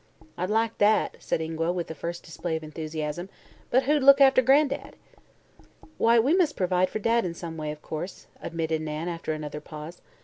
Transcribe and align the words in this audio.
"I'd 0.35 0.49
like 0.49 0.79
that," 0.79 1.17
said 1.19 1.41
Ingua, 1.41 1.71
with 1.71 1.91
a 1.91 1.93
first 1.93 2.23
display 2.23 2.55
of 2.55 2.63
enthusiasm; 2.63 3.29
"but 3.69 3.83
who'd 3.83 4.01
look 4.01 4.19
after 4.19 4.41
Gran'dad?" 4.41 4.95
"Why, 5.99 6.17
we 6.17 6.35
must 6.35 6.57
provide 6.57 6.89
for 6.89 6.97
Dad 6.97 7.23
in 7.23 7.35
some 7.35 7.55
way, 7.55 7.71
of 7.71 7.83
course," 7.83 8.25
admitted 8.41 8.81
Nan 8.81 9.07
after 9.07 9.31
another 9.31 9.61
pause. 9.61 10.01